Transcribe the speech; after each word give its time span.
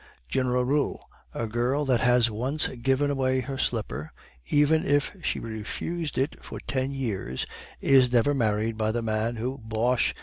General 0.27 0.65
Rule: 0.65 1.07
A 1.31 1.45
girl 1.45 1.85
that 1.85 1.99
has 1.99 2.31
once 2.31 2.65
given 2.69 3.11
away 3.11 3.41
her 3.41 3.59
slipper, 3.59 4.11
even 4.47 4.83
if 4.83 5.15
she 5.21 5.39
refused 5.39 6.17
it 6.17 6.43
for 6.43 6.59
ten 6.61 6.91
years, 6.91 7.45
is 7.81 8.11
never 8.11 8.33
married 8.33 8.77
by 8.79 8.91
the 8.91 9.03
man 9.03 9.35
who" 9.35 9.59
"Bosh!" 9.63 10.15